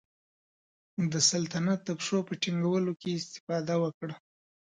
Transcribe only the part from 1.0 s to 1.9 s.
د سلطنت د